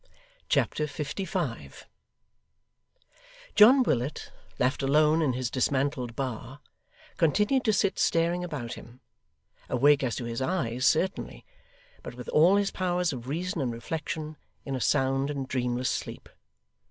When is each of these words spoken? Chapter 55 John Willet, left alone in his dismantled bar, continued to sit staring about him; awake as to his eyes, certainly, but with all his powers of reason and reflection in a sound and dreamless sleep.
Chapter 0.49 0.87
55 0.87 1.85
John 3.53 3.83
Willet, 3.83 4.31
left 4.57 4.81
alone 4.81 5.21
in 5.21 5.33
his 5.33 5.51
dismantled 5.51 6.15
bar, 6.15 6.59
continued 7.17 7.63
to 7.65 7.71
sit 7.71 7.99
staring 7.99 8.43
about 8.43 8.73
him; 8.73 8.99
awake 9.69 10.01
as 10.01 10.15
to 10.15 10.23
his 10.25 10.41
eyes, 10.41 10.87
certainly, 10.87 11.45
but 12.01 12.15
with 12.15 12.29
all 12.29 12.55
his 12.55 12.71
powers 12.71 13.13
of 13.13 13.27
reason 13.27 13.61
and 13.61 13.71
reflection 13.71 14.37
in 14.65 14.75
a 14.75 14.81
sound 14.81 15.29
and 15.29 15.47
dreamless 15.47 15.91
sleep. 15.91 16.29